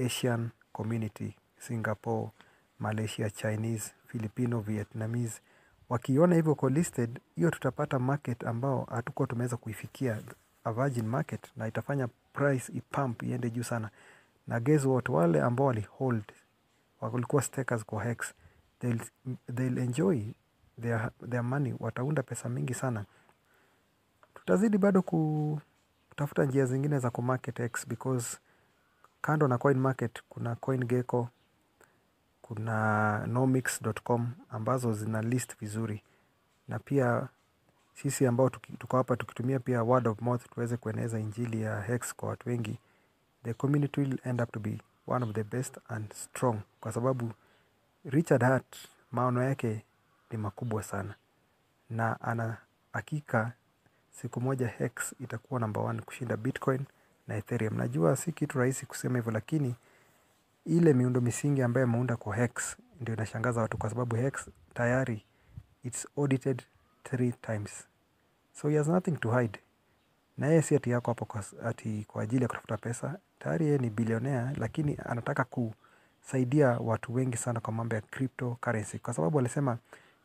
asian 0.05 0.49
community 0.71 1.35
singapore 1.57 2.29
malaysia 2.79 3.29
chinese 3.29 3.93
filipino 4.07 4.59
vietnamese. 4.59 5.41
Wakiona 5.89 6.35
hivyo 6.35 6.55
ko 6.55 6.69
listed 6.69 7.19
hiyo 7.35 7.51
tutapata 7.51 7.99
market 7.99 8.43
ambao 8.43 8.83
hatukuwa 8.89 9.27
tumeweza 9.27 9.57
kuifikia 9.57 10.17
a 10.63 10.71
virgin 10.71 11.07
market 11.07 11.51
na 11.55 11.67
itafanya 11.67 12.07
price 12.33 12.71
ipump 12.73 13.23
iende 13.23 13.49
juu 13.49 13.63
sana. 13.63 13.89
Na 14.47 14.59
guess 14.59 14.85
what? 14.85 15.09
Wale 15.09 15.41
ambao 15.41 15.65
walihold 15.67 16.23
walikuwa 17.01 17.41
stakers 17.41 17.85
kwa 17.85 18.03
hex 18.03 18.33
they'll, 18.79 19.01
they'll 19.55 19.77
enjoy 19.77 20.21
their, 20.81 21.11
their 21.29 21.43
money 21.43 21.75
wataunda 21.79 22.23
pesa 22.23 22.49
mingi 22.49 22.73
sana 22.73 23.05
tutazidi 24.49 24.77
bado 24.77 25.01
kutafuta 25.01 26.45
njia 26.45 26.65
zingine 26.65 26.99
za 26.99 27.09
kumarket 27.09 27.59
x 27.59 27.87
because 27.87 28.37
kando 29.21 29.47
na 29.47 29.57
coin 29.57 29.77
market 29.77 30.23
kuna 30.29 30.55
coin 30.55 30.85
gecko 30.85 31.29
kuna 32.41 33.27
nomix.com 33.27 34.31
ambazo 34.49 34.93
zina 34.93 35.21
list 35.21 35.57
vizuri. 35.59 36.03
Na 36.67 36.79
pia 36.79 37.27
sisi 37.93 38.27
ambao 38.27 38.49
tuko 38.49 38.97
hapa 38.97 39.15
tukitumia 39.15 39.59
pia 39.59 39.83
word 39.83 40.07
of 40.07 40.21
mouth 40.21 40.49
tuweze 40.53 40.77
kueneza 40.77 41.19
injili 41.19 41.61
ya 41.61 41.81
hex 41.81 42.15
kwa 42.15 42.29
watu 42.29 42.49
wengi 42.49 42.79
the 43.43 43.53
community 43.53 44.01
will 44.01 44.19
end 44.23 44.41
up 44.41 44.51
to 44.51 44.59
be 44.59 44.81
one 45.07 45.25
of 45.25 45.31
the 45.31 45.43
best 45.43 45.77
and 45.87 46.13
strong 46.13 46.59
kwa 46.81 46.91
sababu 46.91 47.31
richard 48.05 48.43
hart 48.43 48.75
maono 49.11 49.43
yake 49.43 49.85
ni 50.31 50.37
makubwa 50.37 50.83
sana. 50.83 51.15
Na 51.89 52.21
ana 52.21 52.57
hakika 52.93 53.51
siku 54.21 54.41
moja 54.41 54.67
hex 54.67 55.15
itakuwa 55.19 55.59
namba 55.59 55.81
one 55.81 56.01
kushinda 56.01 56.37
bitcoin 56.37 56.81
na 57.27 57.35
ethereum. 57.35 57.77
Najua 57.77 58.15
si 58.15 58.31
kitu 58.31 58.59
rahisi 58.59 58.85
kusema 58.85 59.17
hivyo 59.17 59.31
lakini 59.31 59.75
ile 60.65 60.93
miundo 60.93 61.21
misingi 61.21 61.61
ambayo 61.61 61.83
ameunda 61.87 62.15
kwa 62.17 62.35
hex 62.35 62.77
ndio 63.01 63.13
inashangaza 63.15 63.61
watu 63.61 63.77
kwa 63.77 63.89
sababu 63.89 64.15
hex 64.15 64.49
tayari 64.73 65.25
its 65.83 66.07
audited 66.17 66.63
three 67.03 67.31
times. 67.31 67.87
So 68.53 68.69
he 68.69 68.77
has 68.77 68.87
nothing 68.87 69.11
to 69.11 69.31
hide. 69.39 69.59
Na 70.37 70.47
yeye 70.47 70.61
si 70.61 70.75
ati 70.75 70.89
yako 70.89 71.11
hapo 71.11 71.25
kwa, 71.25 71.43
ati 71.65 72.05
kwa 72.07 72.23
ajili 72.23 72.41
ya 72.41 72.47
kutafuta 72.47 72.77
pesa. 72.77 73.17
Tayari 73.39 73.65
yeye 73.65 73.77
ni 73.77 73.89
bilionea 73.89 74.53
lakini 74.57 74.97
anataka 75.05 75.43
kusaidia 75.43 76.67
watu 76.67 77.13
wengi 77.13 77.37
sana 77.37 77.59
kwa 77.59 77.73
mambo 77.73 77.95
ya 77.95 78.01
cryptocurrency. 78.01 78.99
Kwa 78.99 79.13
sababu 79.13 79.39
alisema 79.39 79.77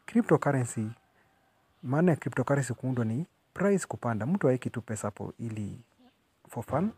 cryptocurrency 0.06 0.88
maana 1.82 2.10
ya 2.10 2.16
cryptocurrency 2.16 2.74
kuundwa 2.74 3.04
ni 3.04 3.26
price 3.54 3.86
kupanda. 3.86 4.26
Mtu 4.26 4.48
aeki 4.48 4.70
tu 4.70 4.82
pesa 4.82 5.02
hapo 5.08 5.32
ili 5.38 5.78
for 6.48 6.64
fun 6.64 6.90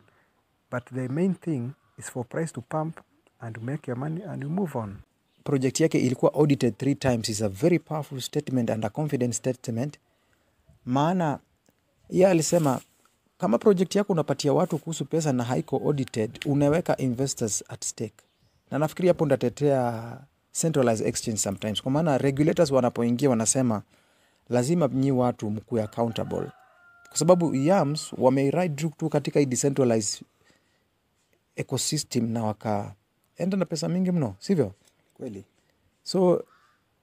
but 0.70 0.84
the 0.94 1.08
main 1.08 1.34
thing 1.34 1.70
is 1.98 2.04
for 2.10 2.26
price 2.28 2.52
to 2.52 2.60
pump 2.60 3.00
and 3.40 3.58
make 3.62 3.90
your 3.90 3.98
money 3.98 4.22
and 4.24 4.42
you 4.42 4.50
move 4.50 4.78
on. 4.78 4.96
Project 5.44 5.80
yake 5.80 5.98
ilikuwa 5.98 6.34
audited 6.34 6.76
three 6.76 6.94
times. 6.94 7.28
Is 7.28 7.42
a 7.42 7.48
very 7.48 7.78
powerful 7.78 8.20
statement 8.20 8.70
and 8.70 8.84
a 8.84 8.88
confident 8.90 9.34
statement. 9.34 9.98
Maana 10.84 11.38
yeye 12.10 12.26
alisema 12.28 12.80
kama 13.38 13.58
project 13.58 13.94
yako 13.94 14.12
unapatia 14.12 14.52
watu 14.52 14.78
kuhusu 14.78 15.04
pesa 15.04 15.32
na 15.32 15.44
haiko 15.44 15.76
audited 15.76 16.30
unaweka 16.46 16.96
investors 16.96 17.64
at 17.68 17.84
stake. 17.84 18.24
Na 18.70 18.78
nafikiri 18.78 19.08
hapo 19.08 19.26
ndatetea 19.26 20.18
centralized 20.60 21.06
exchange 21.06 21.36
sometimes. 21.38 21.82
Kwa 21.82 21.90
maana 21.92 22.18
regulators 22.18 22.70
wanapoingia 22.70 23.30
wanasema 23.30 23.82
lazima 24.50 24.88
nyi 24.88 25.12
watu 25.12 25.50
mkuwe 25.50 25.82
accountable. 25.82 26.50
Kwa 27.08 27.18
sababu 27.18 27.54
yams 27.54 28.12
wameiride 28.18 28.88
tu 28.98 29.08
katika 29.08 29.40
hii 29.40 29.46
decentralized 29.46 30.22
ecosystem 31.56 32.30
na 32.32 32.44
wakaenda 32.44 33.56
na 33.56 33.64
pesa 33.64 33.88
mingi 33.88 34.10
mno 34.12 34.34
sivyo? 34.38 34.72
Kweli. 35.14 35.44
So 36.02 36.44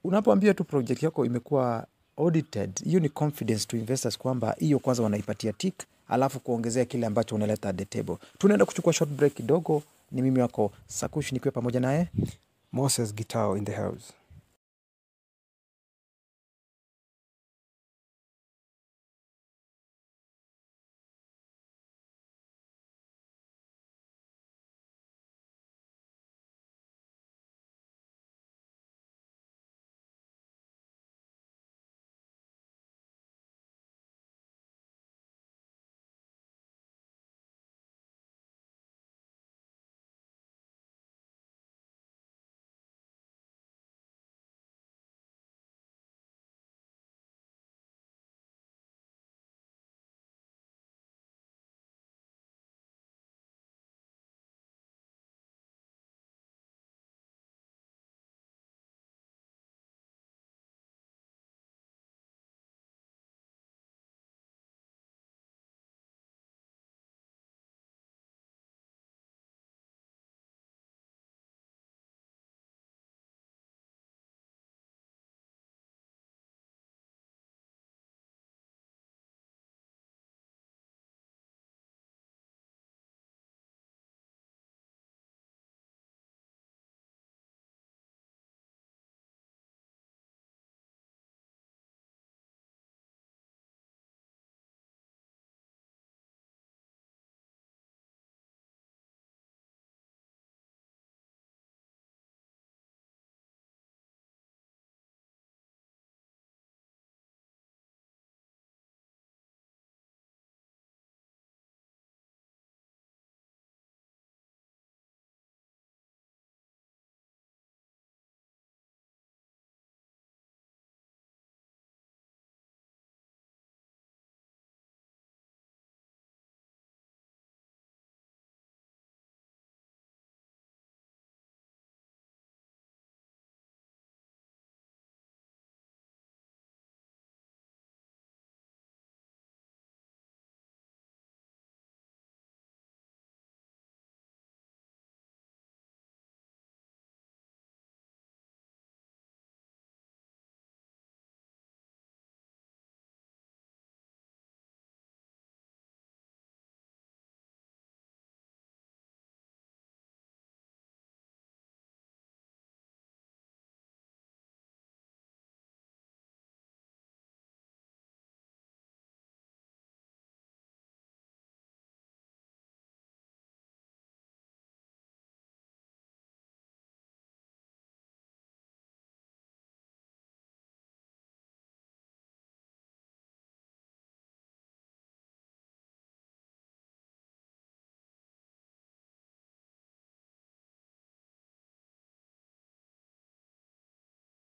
unapoambia 0.03 0.53
tu 0.53 0.63
project 0.63 1.03
yako 1.03 1.25
imekuwa 1.25 1.87
audited 2.17 2.83
hiyo 2.83 2.99
ni 2.99 3.09
confidence 3.09 3.65
to 3.65 3.77
investors 3.77 4.17
kwamba 4.17 4.55
hiyo 4.59 4.79
kwanza 4.79 5.03
wanaipatia 5.03 5.53
tik 5.53 5.75
alafu 6.07 6.39
kuongezea 6.39 6.85
kile 6.85 7.05
ambacho 7.05 7.35
unaleta 7.35 7.69
at 7.69 7.75
the 7.77 7.85
table. 7.85 8.17
Tunaenda 8.37 8.65
kuchukua 8.65 8.93
short 8.93 9.11
break 9.11 9.33
kidogo 9.33 9.83
ni 10.11 10.21
mimi 10.21 10.39
wako 10.41 10.71
sakush 10.87 11.31
nikiwa 11.31 11.51
pamoja 11.51 11.79
naye. 11.79 12.07
Moses 12.71 13.13
gitao 13.15 13.57
in 13.57 13.65
the 13.65 13.75
house 13.75 14.13